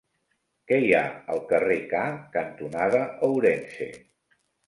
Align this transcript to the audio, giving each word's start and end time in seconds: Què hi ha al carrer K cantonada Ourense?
Què 0.69 0.77
hi 0.83 0.87
ha 0.99 1.01
al 1.33 1.41
carrer 1.51 1.75
K 1.91 2.01
cantonada 2.37 3.05
Ourense? 3.29 3.91